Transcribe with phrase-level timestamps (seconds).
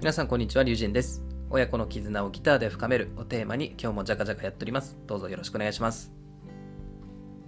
[0.00, 1.22] 皆さんこんにちは、リュウジンです。
[1.50, 4.96] 親子の絆をギターで深めるをテーマに今日もジャカジャカやっております。
[5.06, 6.10] どうぞよろしくお願いします。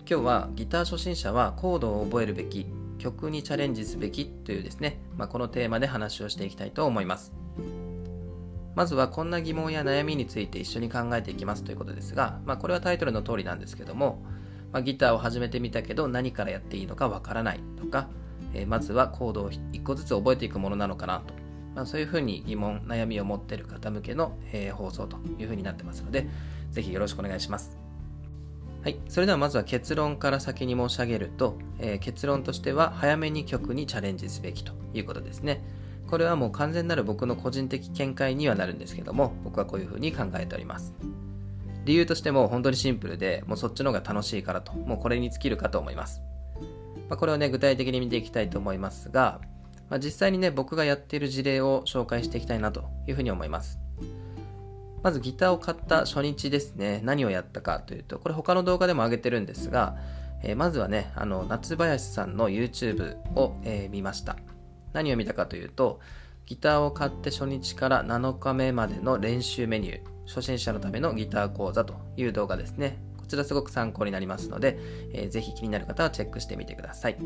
[0.00, 2.66] 今日はギター初心者はコードを覚えるべき、
[2.98, 7.32] 曲にチャレンジすべきというですね、まあ、このテーマで話をしていきたいと思います。
[8.74, 14.22] まずはこんな疑問や悩みについて一緒に考えていきますということですが、まあ、これはタイトルの通りなんですけども、
[14.72, 18.10] まあ、ギターを始めてみたけど何からやっていいのかわからないとか、
[18.52, 21.41] えー、まずはコードを1個ずつ覚えていくものなのかなと、
[21.74, 26.28] まあ、そういうふうに疑問、悩みを持っている方向けの、えー、放送というふうになってますので、
[26.70, 27.76] ぜひよろしくお願いします。
[28.82, 35.62] はい、それではまずは結論から先に申し上げると、えー、結論としては早めに曲にチャレンジすべきということですね。
[36.08, 40.92] これはもう完全なる僕の個人的見解にはなるんですけども、僕はこういうふうに考えております。
[41.84, 46.20] 理由としても本当にシンプルで、もうそっちの方が楽しいからと、もうこれに尽きるかと思います。
[47.08, 49.40] まあ、これをね、具体的に見ていきたいと思いますが、
[49.90, 53.78] まあ、実際にね、僕がやっている事例を紹介していきたいなというふうに思います。
[55.02, 59.96] まずギターを買った初日ですね、何をやったかというと、これ他の動画でも上げてるんですが、
[60.42, 64.36] えー、まずはね、あの、夏林さんの YouTube を、えー、見ました。
[64.92, 66.00] 何を見たかというと、
[66.46, 72.98] ギターを買って初日から7日目までの練習メニュー、初心者のためのギター講座という動画ですね。
[73.18, 74.78] こちらすごく参考になりますので、
[75.14, 77.16] えー、ぜひ気になる方はチェックしてみてください。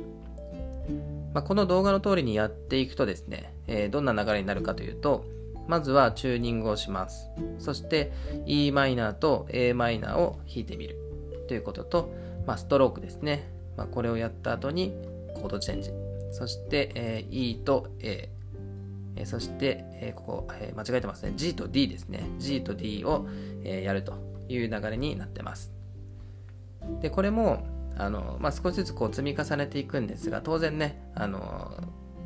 [1.34, 5.24] まあ、この動画の通りにやっていくとですね、えー、どんな流れになるかというと、
[5.68, 7.30] まずはチューニングをします。
[7.58, 8.12] そして
[8.46, 10.96] e マイナーと a マイナーを弾いてみる
[11.48, 12.10] ということと、
[12.46, 13.50] まあ、ストロークですね。
[13.76, 14.94] まあ、これをやった後に
[15.34, 15.90] コードチェンジ。
[16.30, 18.30] そして、え、E と A、
[19.16, 21.32] え、そして、え、ここ、え間違えてますね。
[21.36, 22.28] G と D ですね。
[22.38, 23.26] G と D を、
[23.64, 24.14] えやると
[24.48, 25.72] いう流れになってます。
[27.00, 27.64] で、これも、
[27.98, 31.72] あのまあ、少しずつこう積み重ねていくんですが、当然ね、あの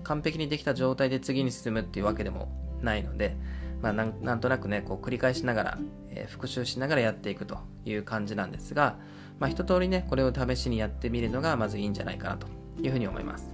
[0.03, 2.49] 完璧にできた状態で次に進むっていうわけでも
[2.83, 3.37] ないので、
[3.83, 5.79] まあ、なんとなくね、こう繰り返しながら、
[6.11, 8.98] え復習しながらやっていくという感じなんですが、
[9.39, 12.47] まあ、一通りね、これを試しにやってみるのがまずいいんじゃないかなと
[12.83, 13.51] いうふうに思います。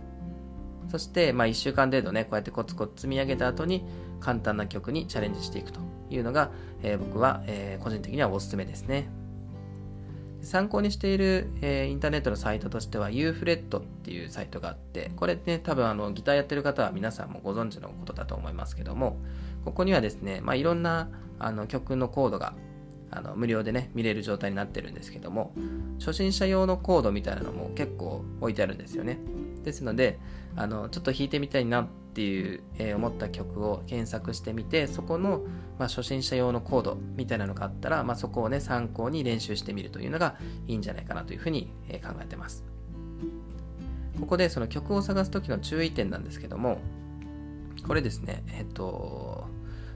[0.91, 3.85] そして、まあ、1週間程度ね、こうやってコツコツ積み上げた後に、
[4.21, 6.51] 簡単な曲にチャレンジしていくというのが、
[6.83, 9.09] えー、僕は、えー、個人的にはおすすめですね。
[10.47, 19.19] 参考にしている、えー、インターネットのサイトとしては UFRED っていうサイトがあってこれね多分あのギターやってる方は皆さんもご存知のことだと思いますけども
[19.65, 22.55] ここにはですね、まあ、いろんなあの曲のコードが
[23.11, 25.53] あの無料でね見れる状態になってるんですけども
[25.99, 29.19] 初心者用のコードみたいなのも結構置いてあるんですよね。
[29.65, 30.21] ですので
[30.55, 31.87] あのちょっと弾いてみたいなっ
[32.17, 35.43] ていう、えー、思った曲を検索してみてそこの、
[35.79, 42.65] まあ、初心者用のコードみたいなのがあったら、まあ、そこをね参考に練習してみるというのがいいんじゃないかなというふうに、えー、考えてます。
[44.19, 46.79] ここでその曲を探す時の注意点なんですけども
[47.87, 49.47] これですねえっ、ー、と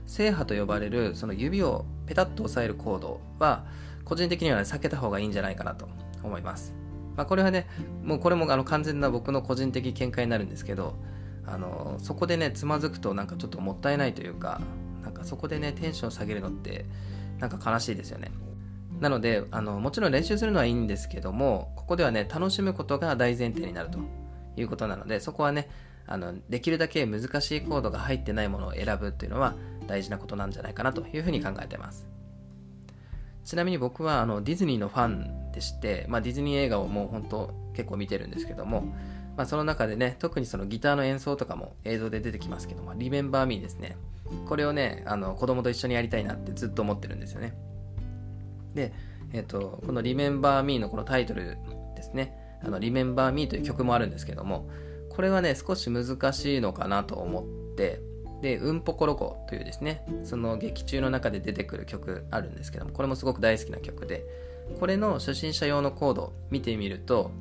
[0.05, 3.65] 正波と呼ばれるその指をペタッと押さえるコードは
[4.05, 5.89] 個人的には、ね、避けた方がいいんじゃないかなと
[6.21, 6.75] 思います。
[7.15, 7.67] まあ、これはね、
[8.03, 10.95] もうこれもあの完全な僕の個人的見解になるんですけど、
[11.45, 14.61] あのそこでね、つまずくとなんかちょっともったいないというか、
[15.03, 16.85] なんかそこでね、テンション下げるのって
[17.39, 18.31] なんか悲しいですよね。
[18.99, 23.99] なのであの、もちろん練習するのはいいんですけども、ここではね、楽しむことが大前提になると
[24.55, 25.69] いうことなので、そこはね、
[26.07, 29.55] あのできるだけ難しいコードが入ってないものを選ぶっていうのは
[29.87, 32.07] 大事なことなんじゃないかなというふうに考えてます。
[33.43, 38.93] ちなみに僕はあのディズニーのファンでして、まあ、ディズニー映画をもう本当結構見てるんですけども、
[39.37, 43.97] まあ、その中でね、特にそのギターの演奏とかも映像で出てきますけども、リメンバーミーですね。
[44.45, 47.53] これをね、あの子供と一緒にやりたいなってずっと思ってるんですよね。
[48.73, 48.93] で、
[49.33, 51.57] えっ、ー、と、このリメンバーミーのこのタイトル
[51.95, 52.37] ですね。
[52.63, 54.69] あの、リメンバーミーという曲もあるんですけども、
[55.09, 58.01] これはね、少し難しいのかなと思って、
[58.41, 64.25] で、うんぽころこというですね、その劇中の中で出てくる曲あるんですけども、これもすごく大好きな曲で、
[64.79, 67.31] これの初心者用のコード見てみると、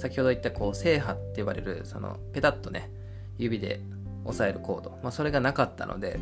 [0.00, 2.90] 先ほど言ったこう、正波って呼ばれる、その、ペタッとね、
[3.38, 3.80] 指で
[4.24, 6.18] 押さえるコード、まあ、それがなかったので、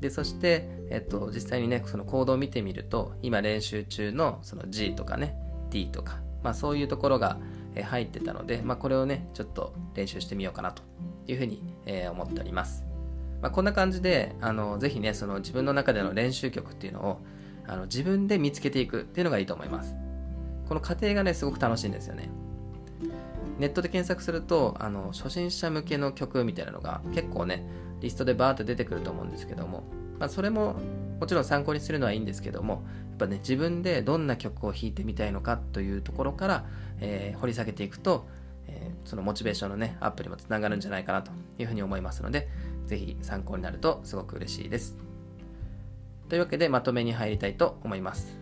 [0.00, 5.34] で、そして、えっと、実際にね、そのコードを見てみると、今練習中のその G とかね、
[5.70, 7.38] D とか、まあそういうところが
[7.82, 10.82] 入ってたので、まあこれをね、ちょっと練習してみようかなと
[11.26, 12.84] いうふうにえ思っております。
[13.42, 17.20] まあ、こんな感じであのぜひねその自分の中での練習曲っていうのを
[17.66, 19.94] あの自分で見つけていくっていうのがいいと思います。
[20.68, 22.30] この過程がねすごく楽しいんですよね。
[23.58, 27.64] ネットで検索するとあの初心者向けの曲みたいなのが結構ね
[28.00, 29.82] リストでバーって出てくると思うんですけども、
[30.18, 30.76] まあ、それも
[31.20, 36.64] もちろん参考にするのはいいんですけどもやっぱね自分でどんな曲を弾いてみたいのかというところから、
[37.00, 38.28] えー、掘り下げていくと、
[38.68, 42.48] えー、そのモチベーションのねアップにもつながるんじゃないかなというふうに思いますので
[42.86, 44.96] ぜひ参考になるとすごく嬉しいです。
[46.28, 48.37] というわけでまとめに入りたいと思います。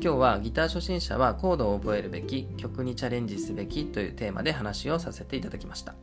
[0.00, 5.94] 今日はギター初心者はコードを覚えるべき、曲にチャレンジすべきというテーマで話をさせていただきました。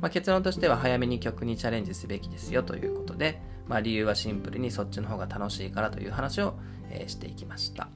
[0.00, 6.54] まあ、結論としては早めに曲にチャレンジすべきですよということで、まあ、理由はシンプルにそっちの方が楽しいからという話を、
[6.90, 7.88] え、していきました。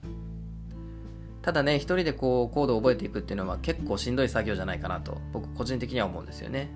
[1.42, 6.70] ただね、一人でこうコードを覚えていくっていうのは結構しんどい作業じゃないかなと僕個人的には思うんですよね。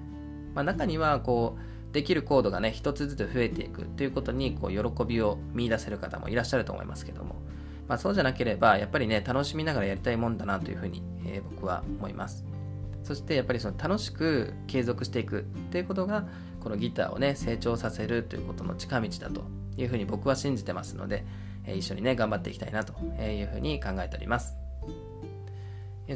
[0.55, 1.56] まあ、中にはこ
[1.91, 7.37] うできるコードがね一つずつ増えていくということにこう喜びを見出せる方もいらっしゃると思いますけども、
[7.88, 12.44] まあ、そうじゃなければやっぱりね楽しみながらやりたいもんだなというふうに、えー、僕は思います。
[13.02, 16.29] そしてやっぱりその楽しく継続していくっていうことが
[16.61, 19.44] このギターをね成長させるということの近道だと
[19.79, 21.25] いうふうに僕は信じてますので、
[21.64, 22.93] えー、一緒にね頑張っていきたいなと
[23.23, 24.56] いうふうに考えております。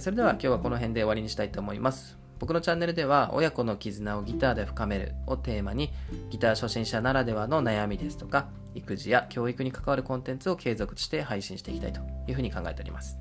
[0.00, 2.21] それでは今日はこの辺で終わりにしたいと思います。
[2.42, 5.92] 僕のチャンネルでは親子の絆をギターで深めるをテーマに
[6.28, 13.16] ギター初心者ならではの悩みですとか育児や教育に関わるコンテンツを継続して配信していきたいというふうに考えております。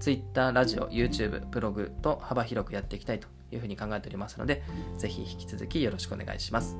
[0.00, 4.62] Twitter、ラジオ、YouTube、ブログと幅広くやっていきたいというふうに考えておりますので
[4.98, 6.76] ぜひ引き続きよろしくお願いします。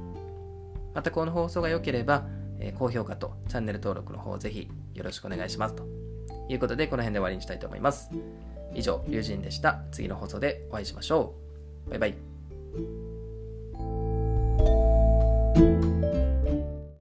[0.92, 2.26] またこの放送が良ければ、
[2.78, 5.88] 高評価とチャンネル登録の方ぜひよろしくお願いしますと
[6.50, 8.10] いうことでこの辺で終わりにしたいと思います。
[8.72, 9.84] 以上、友人でした。
[9.92, 11.34] 次の放送でお会いしましょ
[11.86, 11.90] う。
[11.90, 13.03] バイバイ。